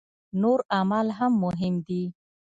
[0.41, 2.03] نور اعمال هم مهم دي.